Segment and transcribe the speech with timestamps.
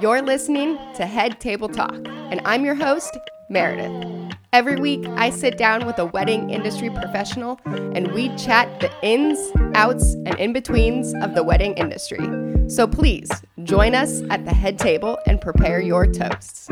[0.00, 3.16] You're listening to Head Table Talk, and I'm your host,
[3.48, 4.34] Meredith.
[4.52, 9.38] Every week, I sit down with a wedding industry professional and we chat the ins,
[9.76, 12.18] outs, and in betweens of the wedding industry.
[12.68, 13.30] So please
[13.62, 16.68] join us at the head table and prepare your toasts.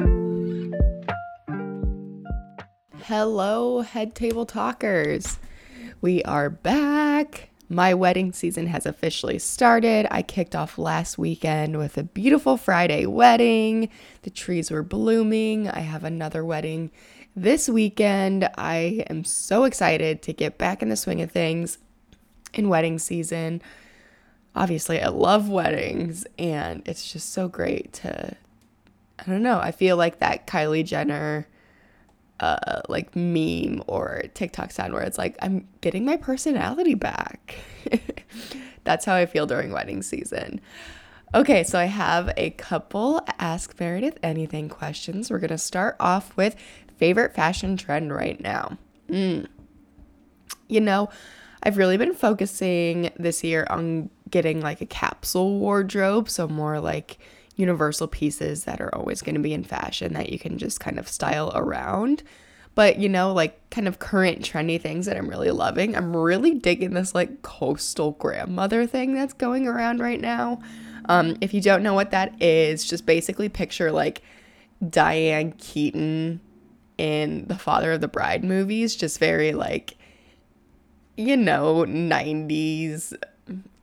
[3.05, 5.39] Hello, Head Table Talkers.
[6.01, 7.51] We are back.
[7.73, 10.07] My wedding season has officially started.
[10.11, 13.89] I kicked off last weekend with a beautiful Friday wedding.
[14.23, 15.71] The trees were blooming.
[15.71, 16.91] I have another wedding
[17.35, 18.47] this weekend.
[18.59, 21.79] I am so excited to get back in the swing of things
[22.53, 23.63] in wedding season.
[24.55, 28.37] Obviously, I love weddings, and it's just so great to,
[29.19, 31.49] I don't know, I feel like that Kylie Jenner
[32.89, 37.57] like meme or TikTok sound where it's like I'm getting my personality back.
[38.85, 40.61] That's how I feel during wedding season.
[41.35, 45.31] Okay, so I have a couple Ask Meredith Anything questions.
[45.31, 46.57] We're gonna start off with
[46.99, 48.77] favorite fashion trend right now.
[49.09, 49.47] Mm.
[50.69, 51.09] You know,
[51.63, 57.19] I've really been focusing this year on getting like a capsule wardrobe, so more like
[57.57, 60.99] universal pieces that are always going to be in fashion that you can just kind
[60.99, 62.23] of style around.
[62.75, 65.95] But, you know, like kind of current trendy things that I'm really loving.
[65.95, 70.61] I'm really digging this like coastal grandmother thing that's going around right now.
[71.07, 74.23] Um, if you don't know what that is, just basically picture like
[74.89, 76.41] Diane Keaton
[76.97, 79.97] in the Father of the Bride movies, just very like,
[81.17, 83.13] you know, 90s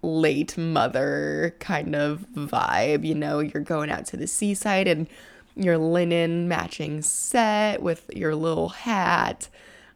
[0.02, 3.06] late mother kind of vibe.
[3.06, 5.08] You know, you're going out to the seaside and
[5.56, 9.50] your linen matching set with your little hat.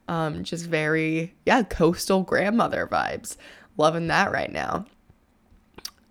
[0.08, 3.38] Um, just very, yeah, coastal grandmother vibes.
[3.78, 4.86] Loving that right now.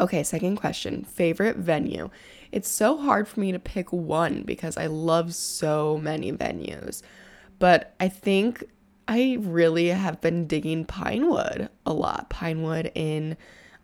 [0.01, 2.11] Okay, second question favorite venue.
[2.51, 7.03] It's so hard for me to pick one because I love so many venues.
[7.59, 8.65] But I think
[9.07, 12.31] I really have been digging Pinewood a lot.
[12.31, 13.37] Pinewood in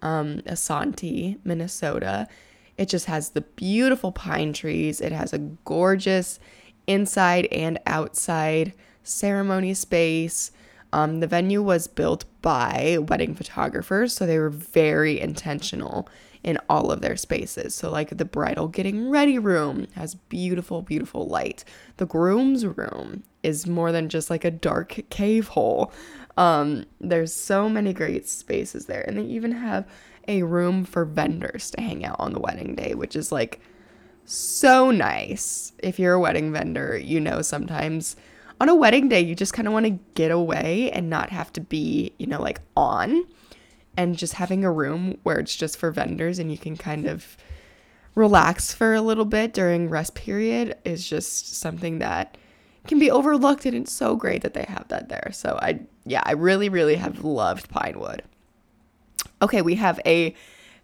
[0.03, 2.29] um, Isanti, Minnesota.
[2.77, 5.01] It just has the beautiful pine trees.
[5.01, 6.39] It has a gorgeous
[6.87, 8.73] inside and outside
[9.03, 10.53] ceremony space.
[10.93, 16.09] Um, the venue was built by wedding photographers, so they were very intentional
[16.43, 17.75] in all of their spaces.
[17.75, 21.65] So, like the bridal getting ready room has beautiful, beautiful light.
[21.99, 25.93] The groom's room is more than just like a dark cave hole.
[26.39, 29.87] Um, there's so many great spaces there, and they even have
[30.29, 33.61] a room for vendors to hang out on the wedding day, which is like
[34.25, 35.73] so nice.
[35.79, 38.15] If you're a wedding vendor, you know sometimes
[38.61, 41.53] on a wedding day you just kind of want to get away and not have
[41.55, 43.25] to be, you know, like on
[43.97, 47.37] and just having a room where it's just for vendors and you can kind of
[48.15, 52.37] relax for a little bit during rest period is just something that
[52.87, 55.31] can be overlooked and it's so great that they have that there.
[55.33, 58.23] So I yeah, I really really have loved Pinewood.
[59.41, 60.35] Okay, we have a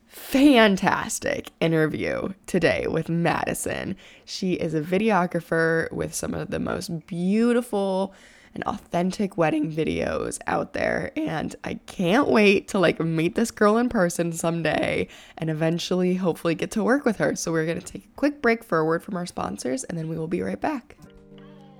[0.06, 3.96] fantastic interview today with Madison.
[4.24, 8.14] She is a videographer with some of the most beautiful
[8.54, 13.76] and authentic wedding videos out there and I can't wait to like meet this girl
[13.76, 17.34] in person someday and eventually hopefully get to work with her.
[17.34, 19.98] So we're going to take a quick break for a word from our sponsors and
[19.98, 20.96] then we will be right back.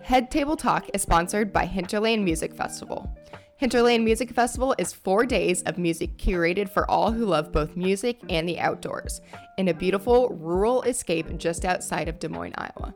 [0.04, 3.10] Head Table Talk is sponsored by Hinterland Music Festival.
[3.56, 8.20] Hinterland Music Festival is four days of music curated for all who love both music
[8.28, 9.22] and the outdoors
[9.56, 12.94] in a beautiful rural escape just outside of Des Moines, Iowa.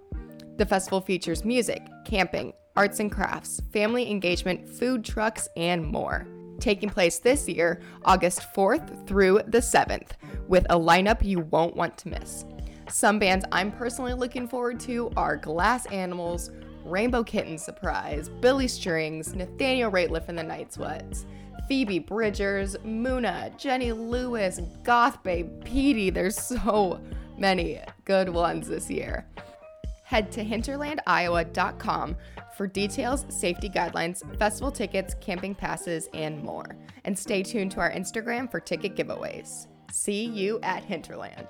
[0.59, 6.29] The festival features music, camping, arts and crafts, family engagement, food trucks, and more.
[6.61, 10.11] Taking place this year, August 4th through the 7th,
[10.47, 12.45] with a lineup you won't want to miss.
[12.91, 16.51] Some bands I'm personally looking forward to are Glass Animals,
[16.88, 21.26] Rainbow Kitten Surprise, Billy Strings, Nathaniel Rateliff and the Night Sweats,
[21.69, 26.10] Phoebe Bridgers, Muna, Jenny Lewis, Goth Babe, Petey.
[26.10, 27.00] There's so
[27.37, 29.26] many good ones this year.
[30.05, 32.17] Head to hinterlandiowa.com
[32.56, 36.76] for details, safety guidelines, festival tickets, camping passes, and more.
[37.05, 39.67] And stay tuned to our Instagram for ticket giveaways.
[39.93, 41.49] See you at Hinterland.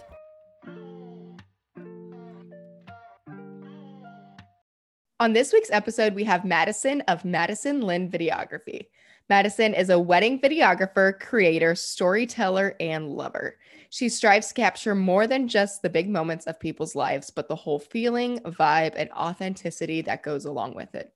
[5.20, 8.86] On this week's episode, we have Madison of Madison Lynn Videography.
[9.28, 13.58] Madison is a wedding videographer, creator, storyteller, and lover.
[13.90, 17.56] She strives to capture more than just the big moments of people's lives, but the
[17.56, 21.12] whole feeling, vibe, and authenticity that goes along with it.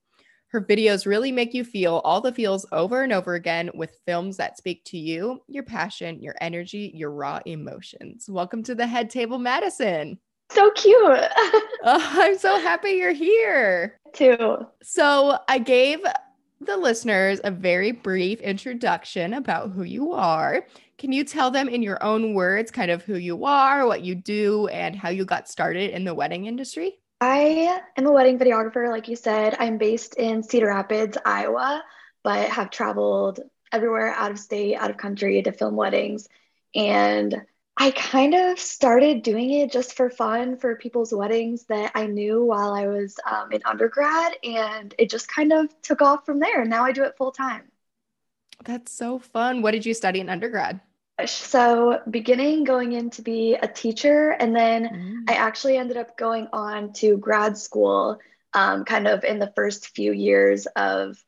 [0.49, 4.37] Her videos really make you feel all the feels over and over again with films
[4.39, 8.29] that speak to you, your passion, your energy, your raw emotions.
[8.29, 10.19] Welcome to the Head Table, Madison.
[10.53, 10.97] So cute.
[11.85, 13.99] oh, I'm so happy you're here.
[14.13, 14.67] Too.
[14.83, 16.01] So I gave
[16.61, 20.67] the listeners a very brief introduction about who you are.
[20.99, 24.15] Can you tell them in your own words kind of who you are, what you
[24.15, 26.99] do, and how you got started in the wedding industry?
[27.23, 29.57] I am a wedding videographer, like you said.
[29.59, 31.83] I'm based in Cedar Rapids, Iowa,
[32.23, 33.41] but have traveled
[33.73, 36.29] everywhere out of state, out of country to film weddings.
[36.75, 37.43] And
[37.77, 42.45] I kind of started doing it just for fun for people's weddings that I knew
[42.45, 44.35] while I was um, in undergrad.
[44.45, 46.65] And it just kind of took off from there.
[46.65, 47.63] Now I do it full time.
[48.65, 49.63] That's so fun.
[49.63, 50.81] What did you study in undergrad?
[51.27, 55.31] So, beginning going in to be a teacher, and then mm.
[55.31, 58.19] I actually ended up going on to grad school
[58.55, 61.23] um, kind of in the first few years of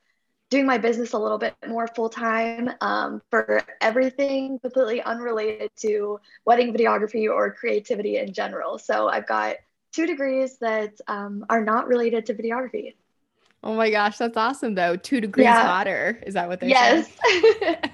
[0.55, 6.21] doing my business a little bit more full time um, for everything completely unrelated to
[6.45, 8.79] wedding videography or creativity in general.
[8.79, 9.57] So I've got
[9.93, 12.95] two degrees that um, are not related to videography.
[13.65, 14.95] Oh my gosh, that's awesome though.
[14.95, 15.67] Two degrees yeah.
[15.67, 16.23] hotter.
[16.25, 17.11] Is that what they're yes.
[17.27, 17.43] saying?
[17.61, 17.91] Yes.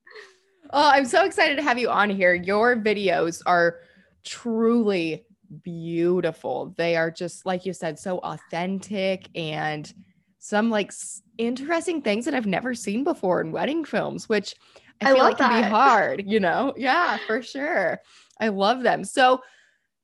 [0.70, 2.32] oh, I'm so excited to have you on here.
[2.32, 3.80] Your videos are
[4.24, 5.26] truly
[5.62, 6.72] beautiful.
[6.78, 9.92] They are just, like you said, so authentic and
[10.38, 10.92] some like
[11.36, 14.54] interesting things that I've never seen before in wedding films, which
[15.00, 15.50] I, I feel like that.
[15.50, 16.74] can be hard, you know?
[16.76, 18.00] Yeah, for sure.
[18.40, 19.04] I love them.
[19.04, 19.42] So,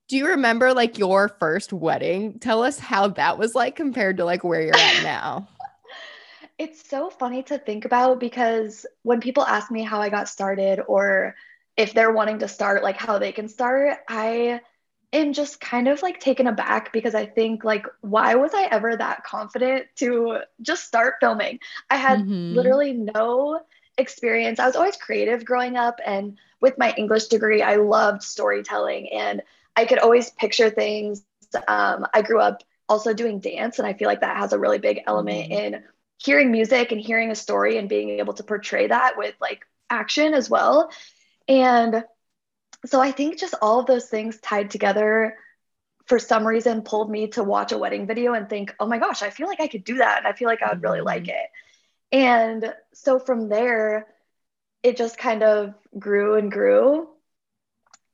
[0.09, 2.39] do you remember like your first wedding?
[2.39, 5.49] Tell us how that was like compared to like where you're at now.
[6.59, 10.81] it's so funny to think about because when people ask me how I got started
[10.87, 11.35] or
[11.77, 14.61] if they're wanting to start, like how they can start, I
[15.15, 18.97] am just kind of like taken aback because I think like why was I ever
[18.97, 21.61] that confident to just start filming?
[21.91, 22.55] I had mm-hmm.
[22.55, 23.61] literally no
[23.97, 24.59] experience.
[24.59, 29.43] I was always creative growing up and with my English degree I loved storytelling and
[29.77, 31.25] I could always picture things.
[31.69, 34.79] Um, I grew up also doing dance and I feel like that has a really
[34.79, 35.75] big element mm-hmm.
[35.75, 35.85] in
[36.19, 40.35] hearing music and hearing a story and being able to portray that with like action
[40.35, 40.91] as well.
[41.49, 42.05] And
[42.87, 45.37] so I think just all of those things tied together
[46.07, 49.23] for some reason pulled me to watch a wedding video and think, oh my gosh,
[49.23, 50.19] I feel like I could do that.
[50.19, 51.07] And I feel like I would really mm-hmm.
[51.07, 51.51] like it.
[52.13, 54.07] And so from there,
[54.83, 57.09] it just kind of grew and grew.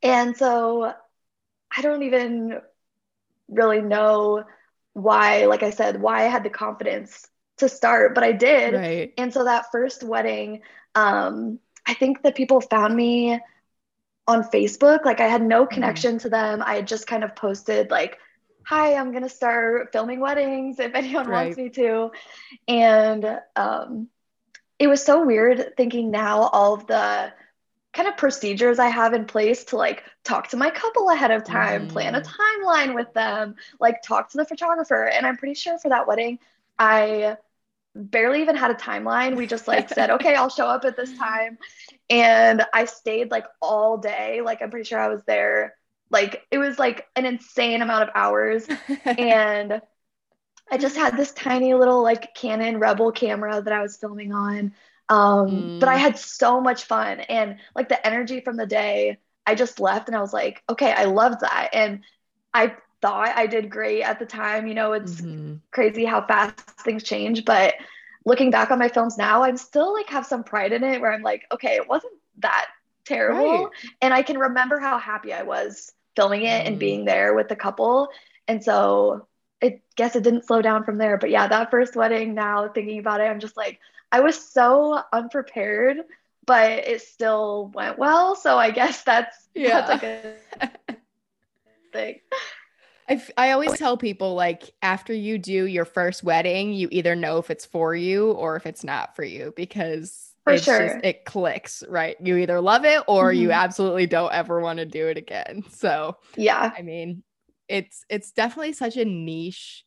[0.03, 0.95] And so
[1.77, 2.61] I don't even
[3.49, 4.45] really know
[4.93, 7.27] why, like I said, why I had the confidence
[7.59, 8.75] to start, but I did.
[8.75, 9.13] Right.
[9.19, 10.63] And so that first wedding,
[10.95, 13.41] um, I think that people found me
[14.31, 15.05] on Facebook.
[15.05, 15.75] Like I had no mm-hmm.
[15.75, 16.62] connection to them.
[16.65, 18.19] I had just kind of posted like,
[18.62, 21.44] hi, I'm gonna start filming weddings if anyone right.
[21.47, 22.11] wants me to.
[22.69, 24.09] And um,
[24.79, 27.32] it was so weird thinking now all of the
[27.93, 31.44] kind of procedures I have in place to like talk to my couple ahead of
[31.44, 31.91] time, mm.
[31.91, 35.06] plan a timeline with them, like talk to the photographer.
[35.06, 36.38] And I'm pretty sure for that wedding,
[36.79, 37.37] I
[37.95, 39.37] barely even had a timeline.
[39.37, 41.59] We just like said, okay, I'll show up at this time.
[42.09, 44.41] And I stayed like all day.
[44.43, 45.77] Like I'm pretty sure I was there.
[46.11, 48.67] Like it was like an insane amount of hours.
[49.05, 49.81] and
[50.71, 54.73] I just had this tiny little like Canon Rebel camera that I was filming on.
[55.09, 55.81] Um, mm.
[55.81, 56.01] but I mm.
[56.01, 60.17] had so much fun and like the energy from the day, I just left and
[60.17, 61.71] I was like, okay, I loved that.
[61.73, 62.03] And
[62.55, 64.66] I thought I did great at the time.
[64.66, 65.57] You know, it's mm-hmm.
[65.71, 67.45] crazy how fast things change.
[67.45, 67.75] But
[68.25, 71.12] looking back on my films now, I'm still like have some pride in it where
[71.12, 72.69] I'm like, okay, it wasn't that
[73.04, 73.64] terrible.
[73.64, 73.73] Right.
[74.02, 76.66] And I can remember how happy I was filming it mm.
[76.66, 78.09] and being there with the couple.
[78.49, 79.26] And so
[79.62, 81.19] I guess it didn't slow down from there.
[81.19, 83.78] But yeah, that first wedding, now thinking about it, I'm just like,
[84.12, 85.99] I was so unprepared,
[86.47, 88.35] but it still went well.
[88.35, 89.80] So I guess that's yeah.
[89.87, 90.97] that's a good
[91.92, 92.21] thing.
[93.11, 97.17] I, f- I always tell people like after you do your first wedding, you either
[97.17, 101.05] know if it's for you or if it's not for you because for sure just,
[101.05, 102.17] it clicks, right?
[102.23, 103.43] You either love it or mm-hmm.
[103.43, 105.64] you absolutely don't ever want to do it again.
[105.73, 107.25] So yeah, I mean,
[107.67, 109.85] it's it's definitely such a niche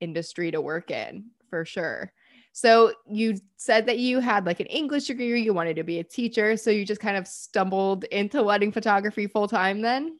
[0.00, 2.12] industry to work in for sure.
[2.52, 6.04] So you said that you had like an English degree, you wanted to be a
[6.04, 10.18] teacher, so you just kind of stumbled into wedding photography full time then?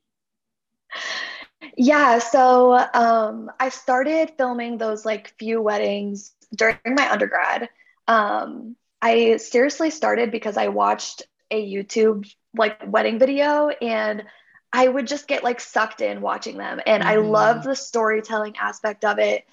[1.77, 7.69] Yeah, so um, I started filming those like few weddings during my undergrad.
[8.09, 14.25] Um, I seriously started because I watched a YouTube like wedding video and
[14.73, 16.81] I would just get like sucked in watching them.
[16.87, 17.13] And mm-hmm.
[17.13, 19.45] I loved the storytelling aspect of it.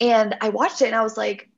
[0.00, 1.48] And I watched it and I was like,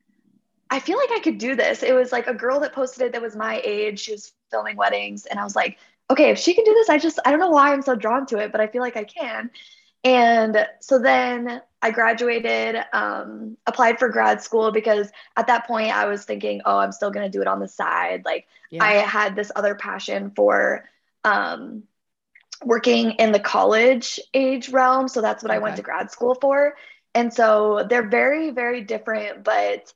[0.71, 1.83] I feel like I could do this.
[1.83, 4.01] It was like a girl that posted it that was my age.
[4.01, 5.27] She was filming weddings.
[5.27, 5.79] And I was like,
[6.11, 8.27] okay, if she can do this, I just, I don't know why I'm so drawn
[8.27, 9.51] to it, but I feel like I can.
[10.05, 16.07] And so then I graduated, um, applied for grad school because at that point I
[16.07, 18.25] was thinking, oh, I'm still going to do it on the side.
[18.25, 18.85] Like yeah.
[18.85, 20.89] I had this other passion for
[21.25, 21.85] um,
[22.65, 25.09] working in the college age realm.
[25.09, 25.57] So that's what okay.
[25.57, 26.75] I went to grad school for.
[27.15, 29.93] And so they're very, very different, but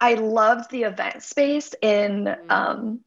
[0.00, 2.50] I loved the event space in mm-hmm.
[2.50, 3.00] um,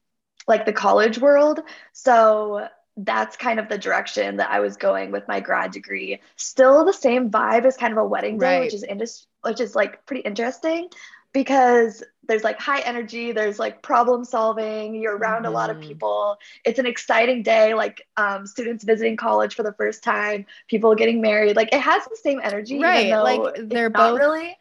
[0.48, 1.62] like the college world.
[1.94, 2.68] So
[3.06, 6.22] that's kind of the direction that I was going with my grad degree.
[6.36, 8.60] Still the same vibe as kind of a wedding day, right.
[8.62, 10.90] which is indus- which is like pretty interesting
[11.34, 15.46] because there's like high energy, there's like problem solving, you're around mm-hmm.
[15.48, 15.88] a lot of mm-hmm.
[15.88, 16.38] people.
[16.66, 21.22] It's an exciting day, like um, students visiting college for the first time, people getting
[21.22, 21.56] married.
[21.56, 23.16] Like it has the same energy, right?
[23.16, 24.58] Like they're both really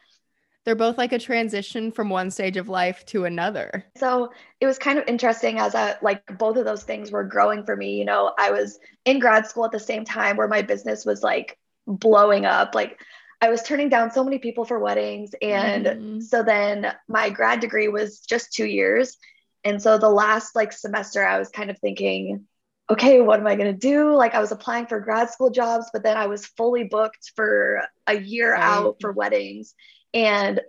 [0.65, 3.85] they're both like a transition from one stage of life to another.
[3.97, 7.63] So it was kind of interesting as a like both of those things were growing
[7.63, 7.97] for me.
[7.97, 11.23] You know, I was in grad school at the same time where my business was
[11.23, 12.75] like blowing up.
[12.75, 12.99] Like
[13.41, 15.31] I was turning down so many people for weddings.
[15.41, 16.19] And mm-hmm.
[16.19, 19.17] so then my grad degree was just two years.
[19.63, 22.45] And so the last like semester, I was kind of thinking,
[22.89, 24.13] okay, what am I going to do?
[24.13, 27.81] Like I was applying for grad school jobs, but then I was fully booked for
[28.05, 28.61] a year right.
[28.61, 29.73] out for weddings.
[30.13, 30.61] And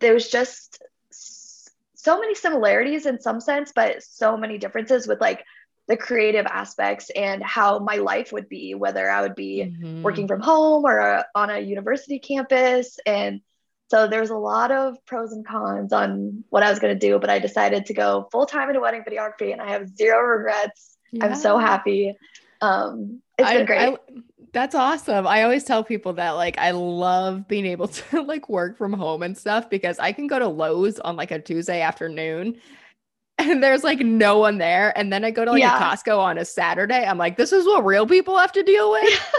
[0.00, 0.82] there was just
[1.94, 5.44] so many similarities in some sense, but so many differences with like
[5.86, 10.02] the creative aspects and how my life would be, whether I would be mm-hmm.
[10.02, 12.98] working from home or a, on a university campus.
[13.06, 13.40] And
[13.90, 17.18] so there's a lot of pros and cons on what I was going to do,
[17.18, 20.96] but I decided to go full time into wedding videography and I have zero regrets.
[21.12, 21.26] Yeah.
[21.26, 22.16] I'm so happy.
[22.60, 23.80] Um, it's I, been great.
[23.80, 23.96] I,
[24.54, 25.26] that's awesome.
[25.26, 29.22] I always tell people that like I love being able to like work from home
[29.22, 32.60] and stuff because I can go to Lowe's on like a Tuesday afternoon
[33.38, 34.96] and there's like no one there.
[34.96, 35.76] And then I go to like yeah.
[35.76, 37.04] a Costco on a Saturday.
[37.04, 39.34] I'm like, this is what real people have to deal with.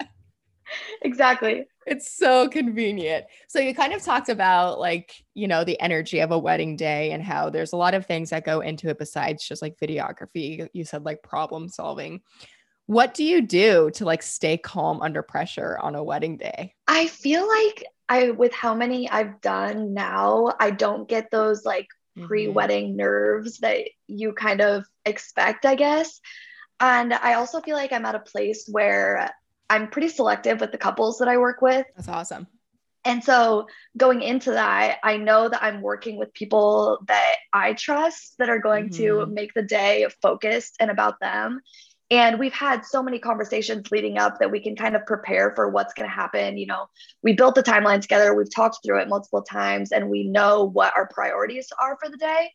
[1.02, 1.66] exactly.
[1.84, 3.24] It's so convenient.
[3.48, 7.10] So you kind of talked about like, you know, the energy of a wedding day
[7.10, 10.68] and how there's a lot of things that go into it besides just like videography.
[10.72, 12.20] You said like problem solving.
[12.92, 16.74] What do you do to like stay calm under pressure on a wedding day?
[16.86, 21.88] I feel like I with how many I've done now, I don't get those like
[22.18, 22.26] mm-hmm.
[22.26, 26.20] pre-wedding nerves that you kind of expect, I guess.
[26.80, 29.30] And I also feel like I'm at a place where
[29.70, 31.86] I'm pretty selective with the couples that I work with.
[31.96, 32.46] That's awesome.
[33.06, 38.36] And so going into that, I know that I'm working with people that I trust
[38.38, 39.24] that are going mm-hmm.
[39.24, 41.62] to make the day focused and about them.
[42.12, 45.70] And we've had so many conversations leading up that we can kind of prepare for
[45.70, 46.58] what's going to happen.
[46.58, 46.90] You know,
[47.22, 50.92] we built the timeline together, we've talked through it multiple times, and we know what
[50.94, 52.52] our priorities are for the day.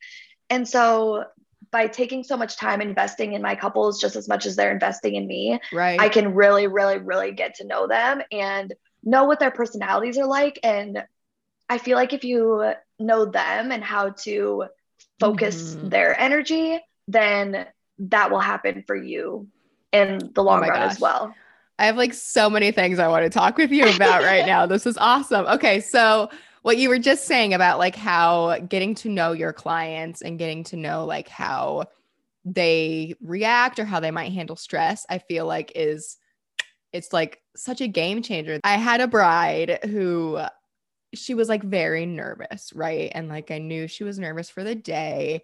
[0.52, 1.26] And so
[1.72, 5.16] by taking so much time investing in my couples just as much as they're investing
[5.16, 6.00] in me, right.
[6.00, 8.72] I can really, really, really get to know them and
[9.04, 10.60] know what their personalities are like.
[10.62, 11.04] And
[11.68, 14.66] I feel like if you know them and how to
[15.20, 15.90] focus mm-hmm.
[15.90, 17.66] their energy, then
[18.00, 19.48] that will happen for you
[19.92, 20.92] in the oh long oh run gosh.
[20.94, 21.34] as well.
[21.80, 24.66] I have like so many things I want to talk with you about right now.
[24.66, 25.46] This is awesome.
[25.46, 26.30] Okay, so
[26.64, 30.64] what you were just saying about like how getting to know your clients and getting
[30.66, 31.86] to know like how
[32.46, 36.18] they react or how they might handle stress, I feel like is
[36.94, 38.60] it's like such a game changer.
[38.64, 40.40] I had a bride who
[41.14, 43.12] she was like very nervous, right?
[43.14, 45.44] And like I knew she was nervous for the day.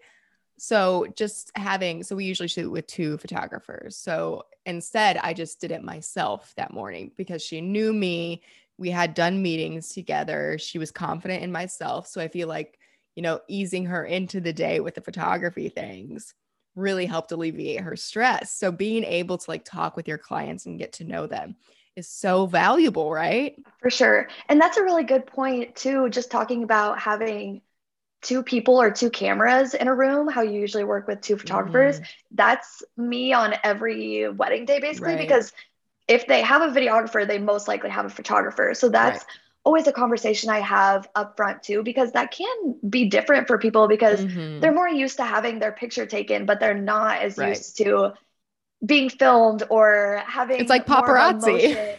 [0.58, 3.98] So just having, so we usually shoot with two photographers.
[3.98, 8.44] So instead, I just did it myself that morning because she knew me.
[8.78, 10.58] We had done meetings together.
[10.58, 12.08] She was confident in myself.
[12.08, 12.80] So I feel like,
[13.16, 16.34] you know, easing her into the day with the photography things
[16.76, 18.52] really helped alleviate her stress.
[18.52, 21.56] So being able to like talk with your clients and get to know them
[21.96, 23.56] is so valuable, right?
[23.80, 24.28] For sure.
[24.50, 26.10] And that's a really good point, too.
[26.10, 27.62] Just talking about having
[28.24, 31.98] two people or two cameras in a room, how you usually work with two photographers.
[31.98, 32.36] Mm-hmm.
[32.36, 35.20] That's me on every wedding day, basically, right.
[35.20, 35.52] because
[36.08, 38.74] if they have a videographer, they most likely have a photographer.
[38.74, 39.38] So that's right.
[39.64, 43.88] always a conversation I have up front too, because that can be different for people
[43.88, 44.60] because mm-hmm.
[44.60, 47.50] they're more used to having their picture taken, but they're not as right.
[47.50, 48.14] used to
[48.86, 51.96] being filmed or having it's like paparazzi.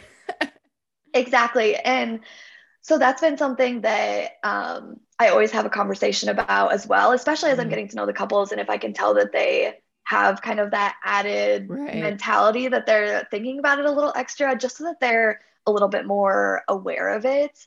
[1.13, 1.75] exactly.
[1.75, 2.19] And
[2.81, 7.51] so that's been something that um, I always have a conversation about as well, especially
[7.51, 7.69] as I'm mm-hmm.
[7.69, 8.51] getting to know the couples.
[8.51, 11.95] And if I can tell that they have kind of that added right.
[11.95, 15.87] mentality that they're thinking about it a little extra, just so that they're a little
[15.87, 17.57] bit more aware of it.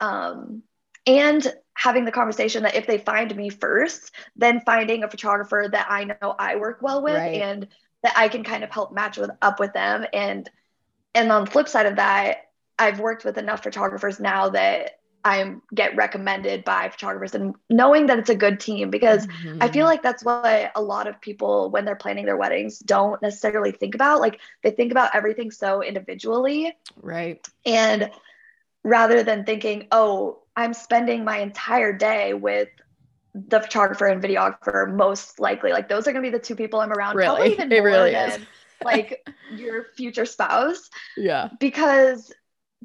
[0.00, 0.62] Um,
[1.06, 5.86] and having the conversation that if they find me first, then finding a photographer that
[5.90, 7.42] I know I work well with right.
[7.42, 7.68] and
[8.02, 10.06] that I can kind of help match with up with them.
[10.12, 10.48] And
[11.14, 15.54] and on the flip side of that, I've worked with enough photographers now that I
[15.74, 19.62] get recommended by photographers and knowing that it's a good team because mm-hmm.
[19.62, 23.20] I feel like that's what a lot of people when they're planning their weddings don't
[23.22, 24.20] necessarily think about.
[24.20, 26.76] Like they think about everything so individually.
[27.00, 27.46] Right.
[27.64, 28.10] And
[28.82, 32.68] rather than thinking oh I'm spending my entire day with
[33.34, 35.72] the photographer and videographer most likely.
[35.72, 37.26] Like those are going to be the two people I'm around really?
[37.26, 38.46] probably even it really than, is.
[38.84, 39.26] like
[39.56, 40.90] your future spouse.
[41.16, 41.48] Yeah.
[41.58, 42.32] Because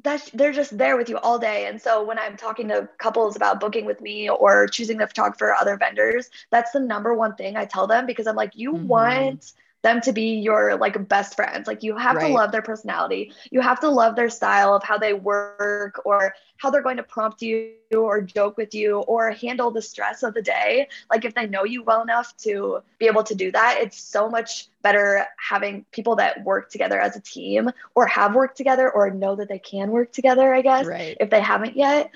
[0.02, 3.36] that's they're just there with you all day and so when i'm talking to couples
[3.36, 7.34] about booking with me or choosing the photographer or other vendors that's the number one
[7.34, 8.86] thing i tell them because i'm like you mm-hmm.
[8.86, 11.66] want them to be your like best friends.
[11.66, 12.28] Like you have right.
[12.28, 13.32] to love their personality.
[13.50, 17.02] You have to love their style of how they work or how they're going to
[17.02, 20.88] prompt you or joke with you or handle the stress of the day.
[21.10, 24.28] Like if they know you well enough to be able to do that, it's so
[24.28, 29.10] much better having people that work together as a team or have worked together or
[29.10, 31.16] know that they can work together, I guess, right.
[31.18, 32.10] if they haven't yet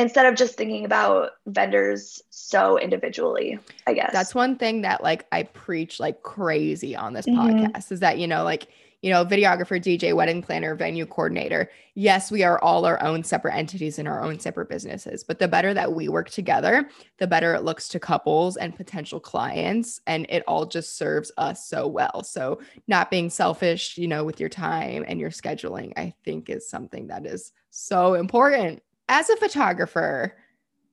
[0.00, 4.12] instead of just thinking about vendors so individually i guess.
[4.12, 7.64] That's one thing that like i preach like crazy on this mm-hmm.
[7.64, 8.68] podcast is that you know like
[9.02, 13.54] you know videographer dj wedding planner venue coordinator yes we are all our own separate
[13.54, 16.88] entities in our own separate businesses but the better that we work together
[17.18, 21.66] the better it looks to couples and potential clients and it all just serves us
[21.66, 22.22] so well.
[22.22, 26.68] So not being selfish you know with your time and your scheduling i think is
[26.68, 30.34] something that is so important as a photographer,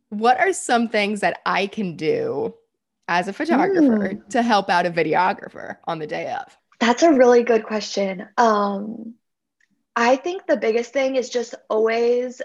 [0.10, 2.54] what are some things that I can do
[3.08, 4.30] as a photographer mm.
[4.30, 6.58] to help out a videographer on the day of?
[6.80, 8.28] That's a really good question.
[8.38, 9.14] Um,
[9.96, 12.42] I think the biggest thing is just always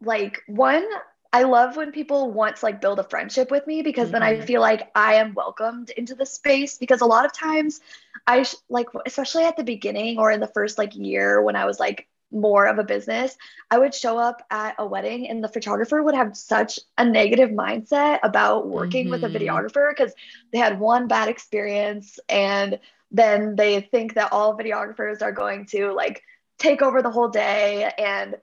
[0.00, 0.86] like one,
[1.34, 4.12] I love when people want to like build a friendship with me because mm-hmm.
[4.12, 4.44] then I mm-hmm.
[4.44, 7.80] feel like I am welcomed into the space because a lot of times
[8.26, 11.64] I sh- like especially at the beginning or in the first like year when I
[11.64, 13.36] was like more of a business,
[13.70, 17.50] I would show up at a wedding and the photographer would have such a negative
[17.50, 19.12] mindset about working mm-hmm.
[19.12, 19.36] with a mm-hmm.
[19.36, 20.14] videographer because
[20.52, 22.78] they had one bad experience and
[23.10, 26.22] then they think that all videographers are going to like
[26.58, 27.90] take over the whole day.
[27.98, 28.36] And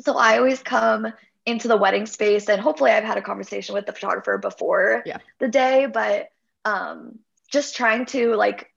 [0.00, 1.12] so I always come
[1.46, 5.18] into the wedding space and hopefully I've had a conversation with the photographer before yeah.
[5.38, 6.28] the day, but
[6.64, 7.18] um,
[7.50, 8.71] just trying to like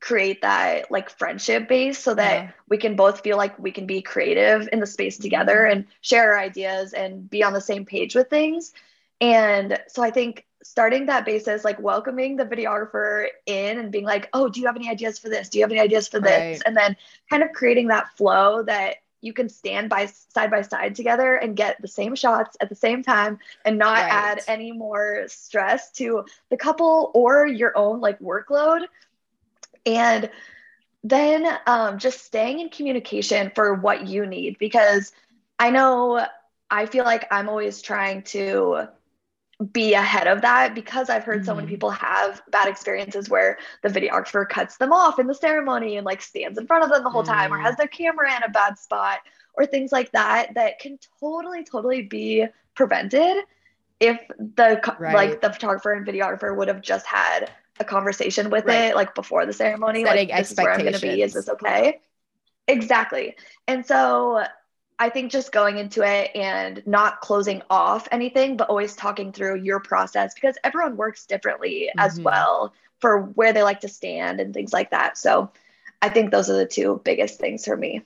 [0.00, 2.50] create that like friendship base so that yeah.
[2.68, 5.78] we can both feel like we can be creative in the space together mm-hmm.
[5.78, 8.72] and share our ideas and be on the same page with things.
[9.20, 14.28] And so I think starting that basis, like welcoming the videographer in and being like,
[14.32, 15.50] oh, do you have any ideas for this?
[15.50, 16.58] Do you have any ideas for this?
[16.58, 16.62] Right.
[16.64, 16.96] And then
[17.28, 21.54] kind of creating that flow that you can stand by side by side together and
[21.54, 24.10] get the same shots at the same time and not right.
[24.10, 28.86] add any more stress to the couple or your own like workload
[29.86, 30.30] and
[31.02, 35.12] then um, just staying in communication for what you need because
[35.58, 36.26] I know
[36.70, 38.88] I feel like I'm always trying to
[39.72, 41.46] be ahead of that because I've heard mm-hmm.
[41.46, 41.74] so many mm-hmm.
[41.74, 46.22] people have bad experiences where the videographer cuts them off in the ceremony and like
[46.22, 47.32] stands in front of them the whole mm-hmm.
[47.32, 47.78] time or has mm.
[47.78, 49.18] their camera in a bad spot
[49.54, 53.44] or things like that that can totally totally be prevented
[53.98, 55.14] if the right.
[55.14, 58.90] like the photographer and videographer would have just had a conversation with right.
[58.90, 61.32] it like before the ceremony Setting like this is where i'm going to be is
[61.32, 62.00] this okay?
[62.68, 63.34] Exactly.
[63.66, 64.44] And so
[64.98, 69.56] i think just going into it and not closing off anything but always talking through
[69.56, 71.98] your process because everyone works differently mm-hmm.
[71.98, 75.18] as well for where they like to stand and things like that.
[75.18, 75.50] So
[76.02, 78.02] i think those are the two biggest things for me.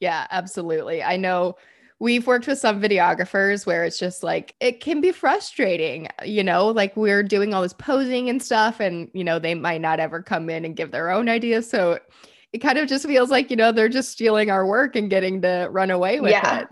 [0.00, 1.02] Yeah absolutely.
[1.02, 1.56] I know
[2.00, 6.68] we've worked with some videographers where it's just like it can be frustrating you know
[6.68, 10.22] like we're doing all this posing and stuff and you know they might not ever
[10.22, 11.70] come in and give their own ideas.
[11.70, 12.00] So
[12.52, 15.42] it kind of just feels like you know they're just stealing our work and getting
[15.42, 16.60] to run away with yeah.
[16.60, 16.68] it.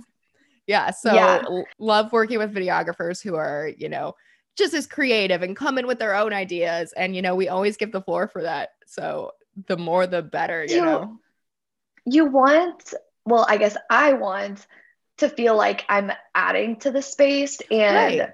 [0.67, 1.45] Yeah so yeah.
[1.79, 4.15] love working with videographers who are you know
[4.57, 6.93] just as creative and come in with their own ideas.
[6.97, 8.71] And you know we always give the floor for that.
[8.87, 9.33] So
[9.67, 11.19] the more the better you, you know?
[12.07, 12.95] You want
[13.27, 14.67] well i guess i want
[15.19, 18.31] to feel like I'm adding to the space and right.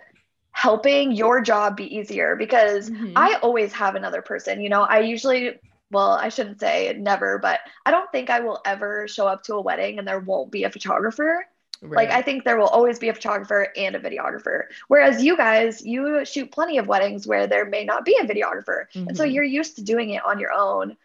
[0.53, 3.13] helping your job be easier because mm-hmm.
[3.17, 4.61] I always have another person.
[4.61, 5.59] You know, I usually,
[5.91, 9.55] well, I shouldn't say never, but I don't think I will ever show up to
[9.55, 11.45] a wedding and there won't be a photographer.
[11.81, 12.09] Right.
[12.09, 14.65] Like I think there will always be a photographer and a videographer.
[14.89, 18.85] Whereas you guys, you shoot plenty of weddings where there may not be a videographer.
[18.95, 19.09] Mm-hmm.
[19.09, 19.33] And so mm-hmm.
[19.33, 20.97] you're used to doing it on your own.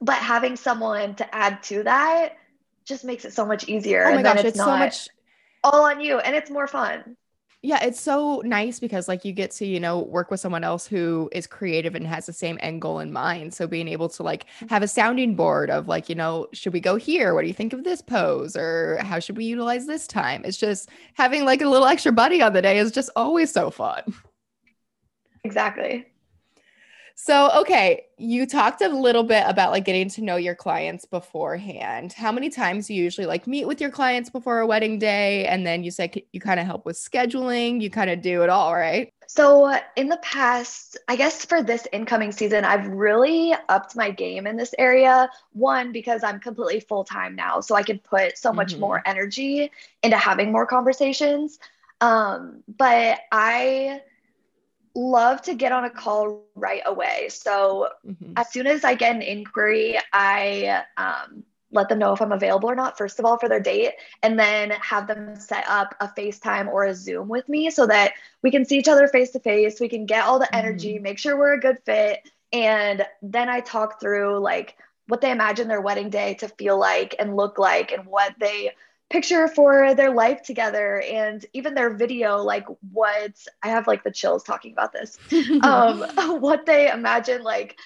[0.00, 2.36] But having someone to add to that
[2.86, 4.06] just makes it so much easier.
[4.06, 5.08] Oh my gosh, it's, it's so much
[5.64, 7.16] all on you and it's more fun.
[7.62, 10.86] Yeah, it's so nice because like you get to, you know, work with someone else
[10.86, 13.54] who is creative and has the same end goal in mind.
[13.54, 14.68] So being able to like mm-hmm.
[14.68, 17.34] have a sounding board of like, you know, should we go here?
[17.34, 18.56] What do you think of this pose?
[18.56, 20.42] Or how should we utilize this time?
[20.44, 23.70] It's just having like a little extra buddy on the day is just always so
[23.70, 24.02] fun.
[25.42, 26.06] Exactly.
[27.18, 32.12] So, okay, you talked a little bit about like getting to know your clients beforehand.
[32.12, 35.46] How many times you usually like meet with your clients before a wedding day?
[35.46, 38.50] And then you said you kind of help with scheduling, you kind of do it
[38.50, 39.10] all, right?
[39.28, 44.46] So, in the past, I guess for this incoming season, I've really upped my game
[44.46, 45.30] in this area.
[45.54, 47.60] One, because I'm completely full time now.
[47.62, 48.80] So I can put so much mm-hmm.
[48.80, 49.70] more energy
[50.02, 51.58] into having more conversations.
[52.02, 54.02] Um, but I,
[54.96, 57.28] love to get on a call right away.
[57.28, 58.32] So mm-hmm.
[58.36, 62.70] as soon as I get an inquiry, I um, let them know if I'm available
[62.70, 66.08] or not, first of all, for their date, and then have them set up a
[66.08, 69.40] FaceTime or a Zoom with me so that we can see each other face to
[69.40, 69.78] face.
[69.78, 71.02] We can get all the energy, mm-hmm.
[71.02, 72.28] make sure we're a good fit.
[72.52, 74.76] And then I talk through like
[75.08, 78.72] what they imagine their wedding day to feel like and look like and what they
[79.08, 84.10] picture for their life together and even their video like what i have like the
[84.10, 85.18] chills talking about this.
[85.62, 86.00] Um
[86.40, 87.78] what they imagine like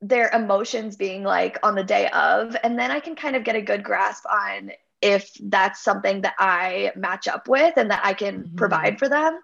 [0.00, 2.56] their emotions being like on the day of.
[2.62, 4.70] And then i can kind of get a good grasp on
[5.02, 8.56] if that's something that i match up with and that i can mm-hmm.
[8.56, 9.40] provide for them.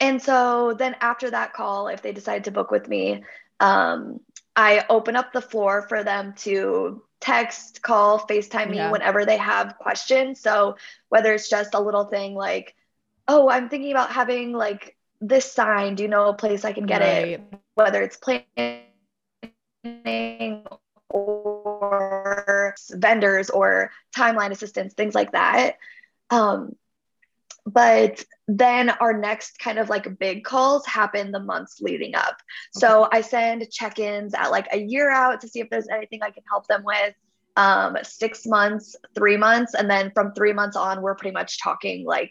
[0.00, 3.24] And so then after that call if they decide to book with me
[3.58, 4.20] um,
[4.54, 8.90] i open up the floor for them to text, call, FaceTime me yeah.
[8.90, 10.40] whenever they have questions.
[10.40, 10.76] So
[11.08, 12.74] whether it's just a little thing like,
[13.26, 15.94] oh, I'm thinking about having like this sign.
[15.94, 17.28] Do you know a place I can get right.
[17.28, 17.42] it?
[17.74, 18.84] Whether it's planning
[21.10, 25.76] or vendors or timeline assistance, things like that.
[26.30, 26.76] Um,
[27.72, 32.36] but then our next kind of like big calls happen the months leading up.
[32.76, 32.80] Okay.
[32.80, 36.22] So I send check ins at like a year out to see if there's anything
[36.22, 37.14] I can help them with.
[37.56, 39.74] Um, six months, three months.
[39.74, 42.30] And then from three months on, we're pretty much talking like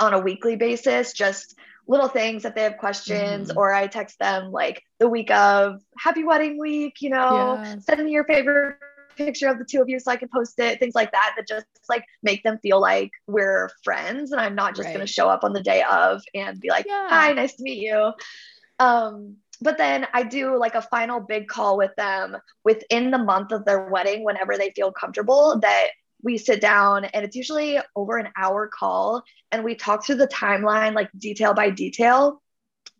[0.00, 3.58] on a weekly basis, just little things that they have questions, mm-hmm.
[3.58, 7.78] or I text them like the week of happy wedding week, you know, yeah.
[7.78, 8.76] send me your favorite
[9.16, 11.48] picture of the two of you so I can post it, things like that, that
[11.48, 14.94] just like make them feel like we're friends and I'm not just right.
[14.94, 17.08] going to show up on the day of and be like, yeah.
[17.08, 18.12] hi, nice to meet you.
[18.78, 23.52] Um, but then I do like a final big call with them within the month
[23.52, 25.88] of their wedding, whenever they feel comfortable, that
[26.22, 29.22] we sit down and it's usually over an hour call
[29.52, 32.42] and we talk through the timeline, like detail by detail,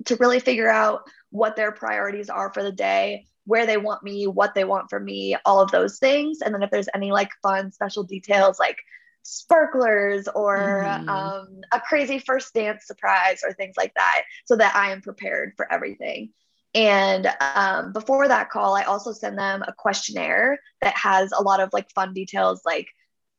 [0.04, 4.26] to really figure out what their priorities are for the day, where they want me,
[4.26, 6.40] what they want from me, all of those things.
[6.40, 8.78] And then if there's any like fun special details like
[9.22, 11.08] sparklers or mm-hmm.
[11.08, 15.52] um, a crazy first dance surprise or things like that, so that I am prepared
[15.56, 16.30] for everything.
[16.74, 21.60] And um, before that call, I also send them a questionnaire that has a lot
[21.60, 22.88] of like fun details like,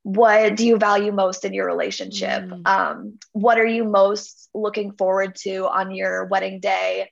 [0.03, 2.43] what do you value most in your relationship?
[2.43, 2.67] Mm.
[2.67, 7.09] Um, what are you most looking forward to on your wedding day?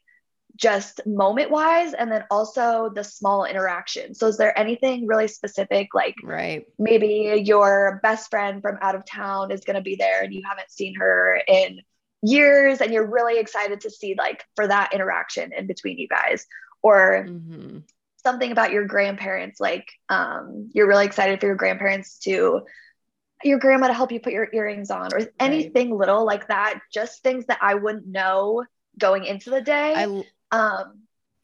[0.56, 5.90] Just moment wise and then also the small interaction so is there anything really specific
[5.96, 10.24] like right maybe your best friend from out of town is going to be there
[10.24, 11.80] and you haven't seen her in
[12.22, 16.46] years and you're really excited to see like for that interaction in between you guys
[16.84, 17.80] or mm-hmm.
[18.24, 22.62] something about your grandparents like um, you're really excited for your grandparents to
[23.44, 26.00] your grandma to help you put your earrings on or anything right.
[26.00, 28.64] little like that just things that i wouldn't know
[28.98, 31.00] going into the day I, um,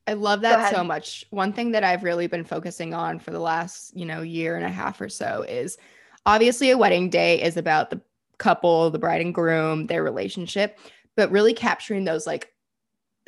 [0.07, 1.25] I love that so much.
[1.29, 4.65] One thing that I've really been focusing on for the last, you know, year and
[4.65, 5.77] a half or so is
[6.25, 8.01] obviously a wedding day is about the
[8.37, 10.79] couple, the bride and groom, their relationship,
[11.15, 12.51] but really capturing those like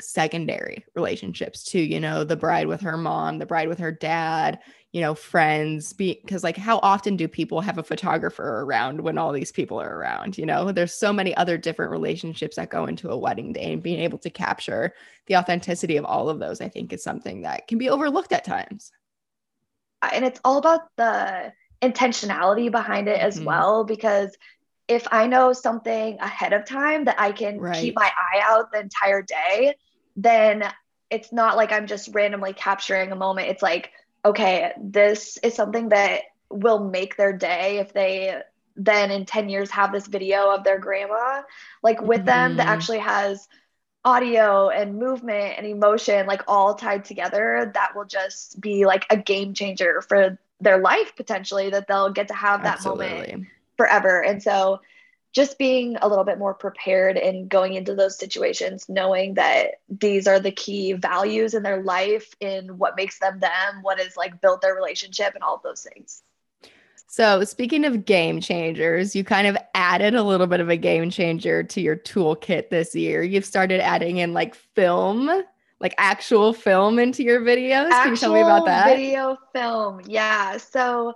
[0.01, 4.59] secondary relationships too, you know, the bride with her mom, the bride with her dad,
[4.91, 9.31] you know, friends, because like how often do people have a photographer around when all
[9.31, 10.37] these people are around?
[10.37, 13.81] You know, there's so many other different relationships that go into a wedding day and
[13.81, 14.93] being able to capture
[15.27, 18.43] the authenticity of all of those, I think is something that can be overlooked at
[18.43, 18.91] times.
[20.01, 23.45] And it's all about the intentionality behind it as mm-hmm.
[23.45, 24.35] well, because
[24.87, 27.75] if I know something ahead of time that I can right.
[27.75, 29.75] keep my eye out the entire day,
[30.15, 30.63] then
[31.10, 33.50] it's not like I'm just randomly capturing a moment.
[33.50, 33.91] It's like,
[34.24, 38.41] okay, this is something that will make their day if they
[38.76, 41.41] then in 10 years have this video of their grandma
[41.84, 42.26] like with mm-hmm.
[42.26, 42.74] them that mm-hmm.
[42.74, 43.47] actually has
[44.04, 49.17] audio and movement and emotion like all tied together that will just be like a
[49.17, 53.10] game changer for their life potentially that they'll get to have that Absolutely.
[53.10, 53.47] moment
[53.78, 54.80] forever and so
[55.33, 60.27] just being a little bit more prepared and going into those situations, knowing that these
[60.27, 64.41] are the key values in their life, in what makes them them, what has like
[64.41, 66.23] built their relationship, and all of those things.
[67.07, 71.09] So, speaking of game changers, you kind of added a little bit of a game
[71.09, 73.21] changer to your toolkit this year.
[73.21, 75.29] You've started adding in like film,
[75.81, 77.89] like actual film into your videos.
[77.89, 78.95] Actual Can you tell me about that?
[78.95, 80.01] Video film.
[80.05, 80.55] Yeah.
[80.55, 81.15] So,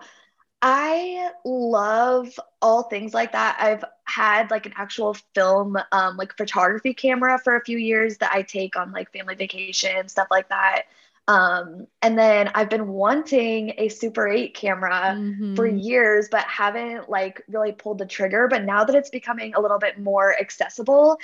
[0.68, 3.56] I love all things like that.
[3.60, 8.32] I've had like an actual film, um, like photography camera for a few years that
[8.34, 10.86] I take on like family vacation, stuff like that.
[11.28, 15.54] Um, and then I've been wanting a Super 8 camera mm-hmm.
[15.54, 18.48] for years, but haven't like really pulled the trigger.
[18.48, 21.20] But now that it's becoming a little bit more accessible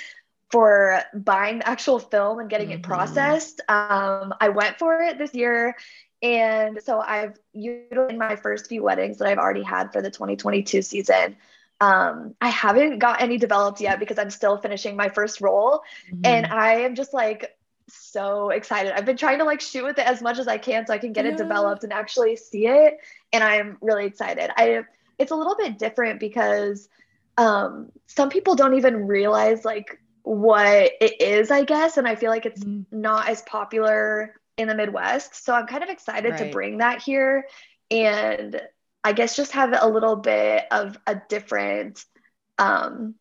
[0.52, 2.78] for buying the actual film and getting mm-hmm.
[2.78, 5.74] it processed, um, I went for it this year.
[6.22, 10.82] And so I've utilized my first few weddings that I've already had for the 2022
[10.82, 11.36] season.
[11.80, 15.82] Um, I haven't got any developed yet because I'm still finishing my first roll.
[16.06, 16.20] Mm-hmm.
[16.24, 17.56] And I am just like
[17.88, 18.92] so excited.
[18.92, 20.98] I've been trying to like shoot with it as much as I can so I
[20.98, 21.32] can get yeah.
[21.32, 22.98] it developed and actually see it.
[23.32, 24.50] And I'm really excited.
[24.56, 24.84] I
[25.18, 26.88] it's a little bit different because
[27.36, 31.96] um, some people don't even realize like what it is, I guess.
[31.96, 32.84] And I feel like it's mm.
[32.90, 35.44] not as popular in the Midwest.
[35.44, 36.38] So I'm kind of excited right.
[36.38, 37.46] to bring that here
[37.90, 38.60] and
[39.04, 42.04] I guess just have a little bit of a different
[42.58, 43.16] um,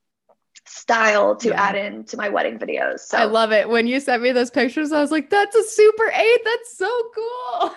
[0.65, 1.61] style to yeah.
[1.61, 2.99] add in to my wedding videos.
[2.99, 3.67] So I love it.
[3.67, 6.39] When you sent me those pictures, I was like, that's a super eight.
[6.45, 7.75] That's so cool.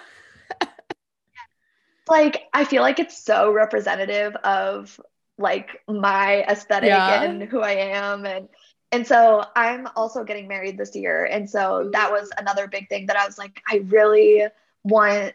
[2.09, 5.01] like I feel like it's so representative of
[5.39, 7.23] like my aesthetic yeah.
[7.23, 8.49] and who I am and
[8.95, 13.07] and so I'm also getting married this year and so that was another big thing
[13.07, 14.47] that I was like I really
[14.85, 15.35] want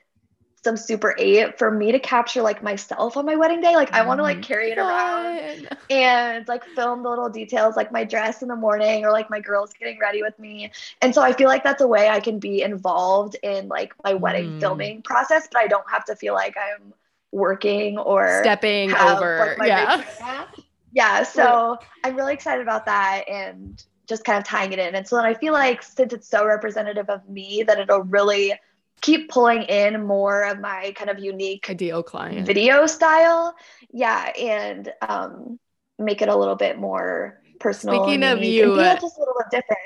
[0.64, 3.76] some super eight for me to capture like myself on my wedding day.
[3.76, 7.92] Like I want to like carry it around and like film the little details, like
[7.92, 10.72] my dress in the morning or like my girls getting ready with me.
[11.02, 14.14] And so I feel like that's a way I can be involved in like my
[14.14, 14.60] wedding mm.
[14.60, 16.94] filming process, but I don't have to feel like I'm
[17.32, 19.56] working or stepping have, over.
[19.58, 20.04] Like, yeah.
[20.92, 21.24] Yeah.
[21.24, 24.96] So I'm really excited about that and just kind of tying it in.
[24.96, 28.54] And so then I feel like since it's so representative of me that it'll really
[29.02, 33.56] keep pulling in more of my kind of unique ideal client video style.
[33.92, 35.60] Yeah, and um,
[35.98, 38.04] make it a little bit more personal.
[38.04, 39.80] Speaking of you, just a little bit different.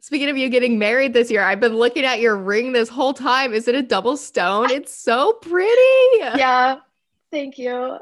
[0.00, 3.12] Speaking of you getting married this year, I've been looking at your ring this whole
[3.12, 3.52] time.
[3.52, 4.70] Is it a double stone?
[4.70, 6.18] It's so pretty.
[6.36, 6.78] Yeah.
[7.30, 7.98] Thank you.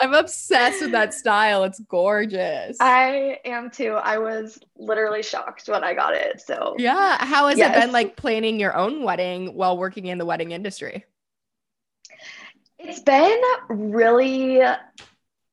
[0.00, 1.64] I'm obsessed with that style.
[1.64, 2.78] It's gorgeous.
[2.80, 3.92] I am too.
[3.92, 6.40] I was literally shocked when I got it.
[6.40, 7.22] So, yeah.
[7.24, 7.76] How has yes.
[7.76, 11.04] it been like planning your own wedding while working in the wedding industry?
[12.78, 14.62] It's been really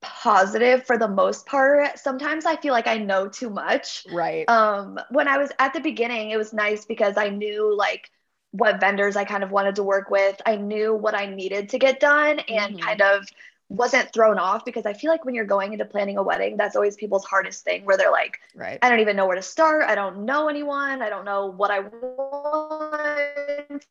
[0.02, 2.00] positive for the most part.
[2.00, 4.06] Sometimes I feel like I know too much.
[4.12, 4.48] Right.
[4.48, 8.10] Um when I was at the beginning, it was nice because I knew like
[8.52, 10.42] what vendors I kind of wanted to work with.
[10.46, 12.86] I knew what I needed to get done and mm-hmm.
[12.86, 13.26] kind of
[13.70, 16.76] wasn't thrown off because I feel like when you're going into planning a wedding, that's
[16.76, 18.80] always people's hardest thing where they're like, right.
[18.82, 19.84] I don't even know where to start.
[19.88, 21.04] I don't know anyone.
[21.04, 23.86] I don't know what I want.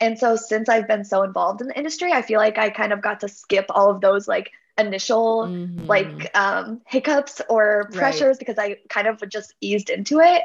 [0.00, 2.92] And so since I've been so involved in the industry, I feel like I kind
[2.92, 5.86] of got to skip all of those like initial mm-hmm.
[5.86, 8.38] like um hiccups or pressures right.
[8.38, 10.42] because I kind of just eased into it.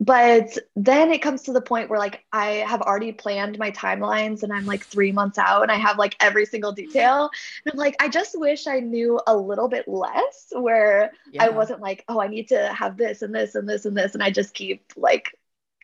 [0.00, 4.42] But then it comes to the point where like I have already planned my timelines
[4.42, 7.30] and I'm like three months out and I have like every single detail.
[7.64, 11.44] And I'm like, I just wish I knew a little bit less where yeah.
[11.44, 14.14] I wasn't like, oh, I need to have this and this and this and this.
[14.14, 15.38] And I just keep like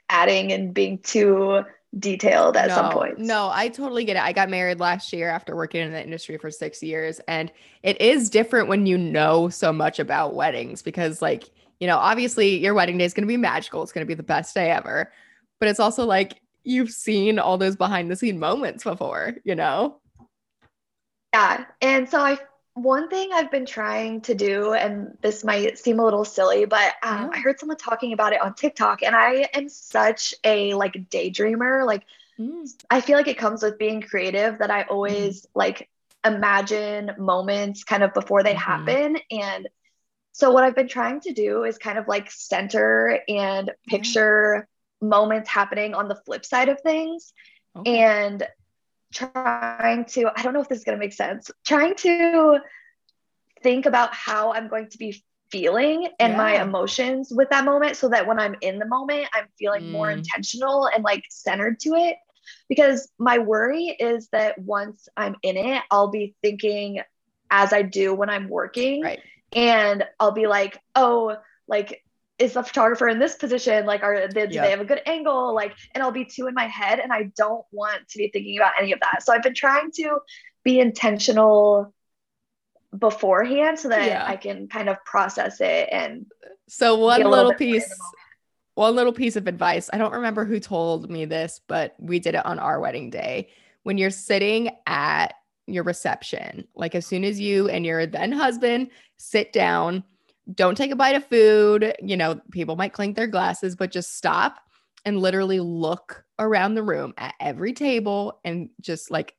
[0.09, 1.65] adding and being too
[1.99, 3.19] detailed at no, some point.
[3.19, 4.23] No, I totally get it.
[4.23, 7.21] I got married last year after working in the industry for six years.
[7.27, 7.51] And
[7.83, 12.59] it is different when you know so much about weddings because like you know, obviously
[12.59, 13.83] your wedding day is going to be magical.
[13.83, 15.11] It's going to be the best day ever.
[15.59, 19.97] But it's also like you've seen all those behind the scene moments before, you know?
[21.33, 21.65] Yeah.
[21.81, 22.39] And so I
[22.75, 26.95] one thing I've been trying to do, and this might seem a little silly, but
[27.03, 27.31] um, yeah.
[27.33, 31.85] I heard someone talking about it on TikTok, and I am such a like daydreamer.
[31.85, 32.05] Like,
[32.39, 32.73] mm.
[32.89, 35.47] I feel like it comes with being creative that I always mm.
[35.55, 35.89] like
[36.25, 38.87] imagine moments kind of before they mm-hmm.
[38.87, 39.19] happen.
[39.31, 39.69] And
[40.33, 44.69] so what I've been trying to do is kind of like center and picture
[45.01, 47.33] moments happening on the flip side of things
[47.77, 47.99] okay.
[47.99, 48.47] and
[49.13, 51.51] trying to I don't know if this is going to make sense.
[51.67, 52.59] Trying to
[53.63, 56.37] think about how I'm going to be feeling and yeah.
[56.37, 59.91] my emotions with that moment so that when I'm in the moment I'm feeling mm.
[59.91, 62.17] more intentional and like centered to it
[62.69, 67.03] because my worry is that once I'm in it I'll be thinking
[67.51, 69.03] as I do when I'm working.
[69.03, 69.21] Right.
[69.53, 71.37] And I'll be like, oh,
[71.67, 72.03] like
[72.39, 73.85] is the photographer in this position?
[73.85, 75.55] Like, are they, do they have a good angle?
[75.55, 78.57] Like, and I'll be too in my head, and I don't want to be thinking
[78.57, 79.23] about any of that.
[79.23, 80.21] So I've been trying to
[80.65, 81.93] be intentional
[82.99, 84.25] beforehand so that Yeah.
[84.27, 86.27] I can kind of process it and
[86.67, 88.01] So one little little bit more in the piece
[88.75, 89.91] one little piece of advice.
[89.93, 93.51] I don't remember who told me this, but we did it on our wedding day.
[93.83, 95.35] When you're sitting at
[95.73, 100.05] your reception, like as soon as you and your then husband sit down,
[100.55, 101.95] don't take a bite of food.
[102.03, 104.59] You know, people might clink their glasses, but just stop
[105.05, 109.35] and literally look around the room at every table and just like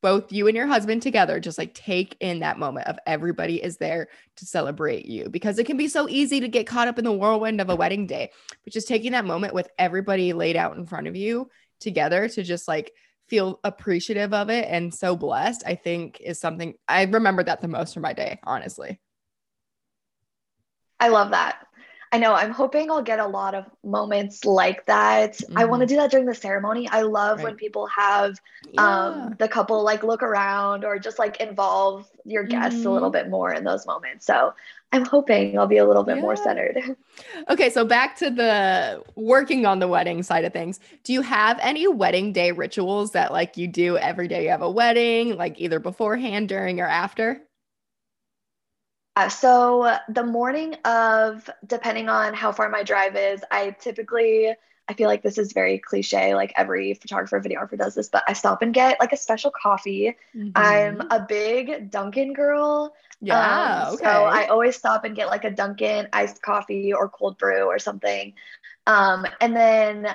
[0.00, 3.76] both you and your husband together just like take in that moment of everybody is
[3.78, 7.04] there to celebrate you because it can be so easy to get caught up in
[7.04, 8.30] the whirlwind of a wedding day
[8.64, 11.48] but just taking that moment with everybody laid out in front of you
[11.80, 12.92] together to just like
[13.32, 17.68] feel appreciative of it and so blessed i think is something i remember that the
[17.68, 19.00] most from my day honestly
[21.00, 21.66] I love that.
[22.14, 22.34] I know.
[22.34, 25.40] I'm hoping I'll get a lot of moments like that.
[25.56, 26.86] I want to do that during the ceremony.
[26.88, 27.58] I love when Mm-hmm.
[27.58, 28.38] People have
[28.70, 29.06] Yeah.
[29.06, 33.12] um, the couple like look around or just like involve your guests a little Mhm.
[33.14, 34.26] bit more in those moments.
[34.26, 34.52] So
[34.92, 36.78] I'm hoping I'll be a little bit more centered.
[37.48, 40.80] Okay, so back to the working on the wedding side of things.
[41.04, 44.62] Do you have any wedding day rituals that like you do every day you have
[44.62, 47.42] a wedding, like either beforehand, during, or after?
[49.14, 54.54] Uh, so the morning of, depending on how far my drive is, I typically,
[54.88, 58.32] I feel like this is very cliche, like every photographer, videographer does this, but I
[58.32, 60.16] stop and get like a special coffee.
[60.54, 61.06] I'm Mhm.
[61.10, 62.94] a big Dunkin' girl.
[63.20, 64.06] yeah, Um, okay.
[64.06, 67.78] So I always stop and get like a Dunkin' iced coffee or cold brew or
[67.78, 68.34] something.
[68.86, 70.06] Um, and then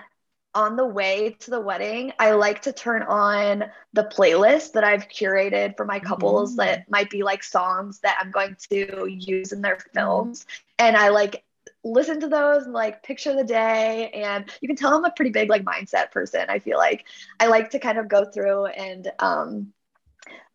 [0.57, 5.07] on the way to the wedding, I like to turn on the playlist that I've
[5.09, 6.57] curated for my couples Mhm.
[6.57, 10.45] that might be like songs that I'm going to use in their films.
[10.79, 11.43] And I like
[11.83, 14.09] listen to those and like picture the day.
[14.11, 16.45] And you can tell I'm a pretty big like mindset person.
[16.49, 17.05] I feel like
[17.39, 19.73] I like to kind of go through and um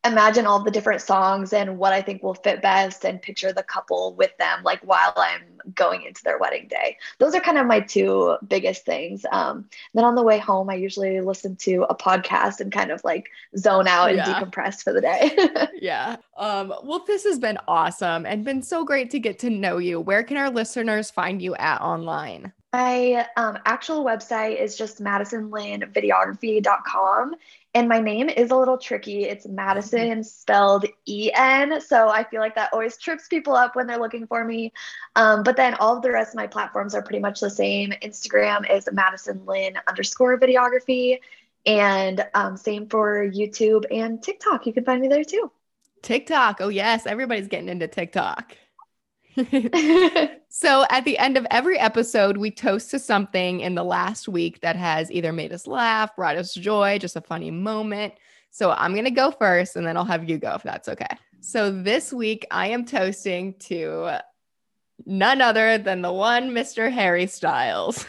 [0.04, 3.62] imagine all the different songs and what I think will fit best and picture the
[3.62, 5.42] couple with them like while I'm
[5.74, 6.96] going into their wedding day.
[7.18, 9.24] Those are kind of my two biggest things.
[9.30, 13.04] Um, then on the way home, I usually listen to a podcast and kind of
[13.04, 14.40] like zone out and Yeah.
[14.40, 15.36] decompress for the day.
[15.80, 16.16] yeah.
[16.36, 20.00] Um, well, this has been awesome and been so great to get to know you.
[20.00, 22.52] Where can our listeners find you at online?
[22.72, 27.34] My um, actual website is just madisenlynnvideography.com.
[27.74, 29.24] And my name is a little tricky.
[29.24, 31.80] It's Madisen spelled E N.
[31.80, 34.74] So I feel like that always trips people up when they're looking for me.
[35.16, 37.92] Um, but then all of the rest of my platforms are pretty much the same.
[38.02, 41.18] Instagram is Madisen Lynn underscore videography.
[41.64, 44.66] And um, same for YouTube and TikTok.
[44.66, 45.50] You can find me there too.
[46.02, 46.58] TikTok.
[46.60, 47.06] Oh, yes.
[47.06, 48.54] Everybody's getting into TikTok.
[50.54, 54.60] So at the end of every episode, we toast to something in the last week
[54.60, 58.12] that has either made us laugh, brought us joy, just a funny moment.
[58.50, 61.06] So I'm going to go first and then I'll have you go if that's okay.
[61.40, 64.18] So this week, I am toasting to
[65.06, 66.92] none other than the one Mr.
[66.92, 68.04] Harry Styles.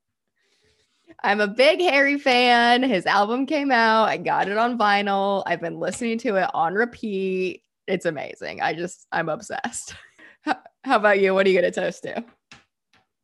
[1.22, 2.82] I'm a big Harry fan.
[2.82, 4.08] His album came out.
[4.08, 5.42] I got it on vinyl.
[5.46, 7.62] I've been listening to it on repeat.
[7.86, 8.62] It's amazing.
[8.62, 9.94] I just, I'm obsessed.
[10.42, 11.34] How, how about you?
[11.34, 12.24] What are you going to toast to?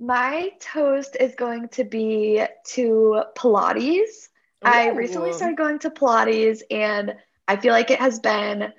[0.01, 4.29] My toast is going to be to Pilates.
[4.65, 7.15] I recently started going to Pilates, and
[7.49, 8.73] I feel like it has been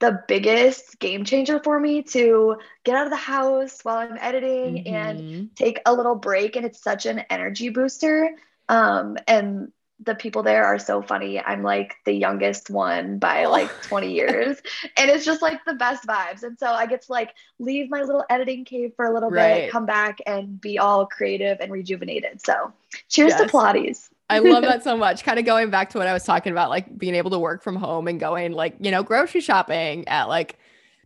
[0.00, 4.80] the biggest game changer for me to get out of the house while I'm editing
[4.86, 5.50] and Mhm.
[5.54, 6.56] take a little break.
[6.56, 8.30] And it's such an energy booster.
[8.68, 11.40] Um, and the people there are so funny.
[11.40, 13.50] I'm like the youngest one by Oh.
[13.50, 14.60] like 20 years,
[14.98, 16.42] and it's just like the best vibes.
[16.42, 19.62] And so I get to like leave my little editing cave for a little Right.
[19.64, 22.44] bit, come back, and be all creative and rejuvenated.
[22.44, 22.72] So
[23.08, 23.40] cheers Yes.
[23.42, 24.08] to Pilates.
[24.30, 25.22] I love that so much.
[25.22, 27.62] Kind of going back to what I was talking about, like being able to work
[27.62, 30.58] from home and going, like, you know, grocery shopping at like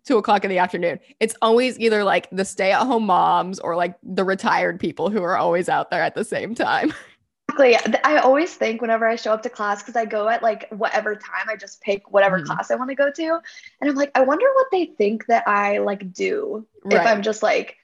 [0.05, 0.99] two o'clock in the afternoon.
[1.21, 5.23] It's always either like the stay at home moms or like the retired people who
[5.23, 6.95] are always out there at the same time.
[7.61, 8.01] Exactly.
[8.05, 11.15] I always think whenever I show up to class, because I go at like whatever
[11.15, 12.47] time, I just pick whatever Mhm.
[12.47, 13.41] class I want to go to.
[13.81, 17.43] And I'm like, I wonder what they think that I like do if I'm just
[17.43, 17.77] like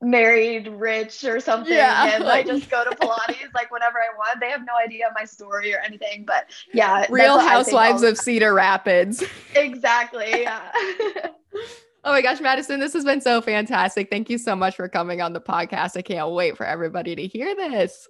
[0.00, 1.72] married, rich, or something.
[1.72, 4.40] Yeah, and like- I just go to Pilates like whenever I want.
[4.40, 6.24] They have no idea my story or anything.
[6.26, 7.06] But yeah.
[7.08, 9.22] Real what I think all Housewives of Cedar Rapids.
[9.54, 10.42] Exactly.
[10.42, 10.60] Yeah.
[12.04, 14.10] Oh my gosh, Madisen, this has been so fantastic.
[14.10, 15.96] Thank you so much for coming on the podcast.
[15.96, 18.08] I can't wait for everybody to hear this.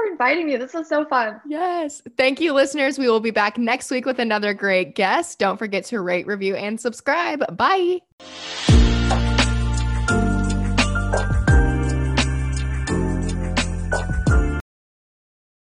[0.00, 0.56] For inviting me.
[0.56, 1.40] This was so fun.
[1.46, 2.02] Yes.
[2.16, 2.98] Thank you, listeners.
[2.98, 5.38] We will be back next week with another great guest.
[5.38, 7.56] Don't forget to rate, review, and subscribe.
[7.56, 8.00] Bye.